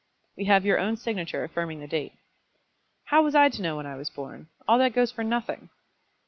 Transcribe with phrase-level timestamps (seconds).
[0.35, 2.13] "We have your own signature affirming the date."
[3.03, 4.47] "How was I to know when I was born?
[4.67, 5.69] All that goes for nothing."